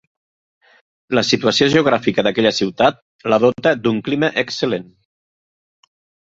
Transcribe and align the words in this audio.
La 1.17 1.23
situació 1.27 1.67
geogràfica 1.73 2.25
d'aquella 2.29 2.53
ciutat 2.61 2.99
la 3.35 3.41
dota 3.47 3.77
d'un 3.85 4.03
clima 4.11 4.33
excel·lent. 4.47 4.93